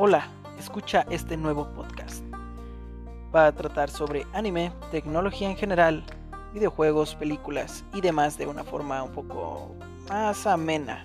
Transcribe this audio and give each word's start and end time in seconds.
Hola, 0.00 0.28
escucha 0.60 1.04
este 1.10 1.36
nuevo 1.36 1.66
podcast. 1.74 2.22
Va 3.34 3.48
a 3.48 3.52
tratar 3.52 3.90
sobre 3.90 4.28
anime, 4.32 4.70
tecnología 4.92 5.50
en 5.50 5.56
general, 5.56 6.04
videojuegos, 6.54 7.16
películas 7.16 7.84
y 7.92 8.00
demás 8.00 8.38
de 8.38 8.46
una 8.46 8.62
forma 8.62 9.02
un 9.02 9.10
poco 9.10 9.74
más 10.08 10.46
amena 10.46 11.04